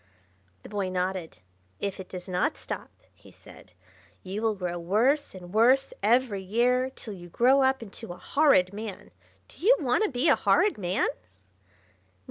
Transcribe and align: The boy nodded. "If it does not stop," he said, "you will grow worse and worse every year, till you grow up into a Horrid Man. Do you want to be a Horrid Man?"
The 0.63 0.69
boy 0.69 0.89
nodded. 0.89 1.41
"If 1.79 1.99
it 1.99 2.09
does 2.09 2.27
not 2.27 2.57
stop," 2.57 2.89
he 3.13 3.31
said, 3.31 3.73
"you 4.23 4.41
will 4.41 4.55
grow 4.55 4.79
worse 4.79 5.35
and 5.35 5.53
worse 5.53 5.93
every 6.01 6.41
year, 6.41 6.89
till 6.89 7.13
you 7.13 7.29
grow 7.29 7.61
up 7.61 7.83
into 7.83 8.11
a 8.11 8.17
Horrid 8.17 8.73
Man. 8.73 9.11
Do 9.47 9.63
you 9.63 9.77
want 9.79 10.03
to 10.03 10.09
be 10.09 10.27
a 10.27 10.35
Horrid 10.35 10.79
Man?" 10.79 11.07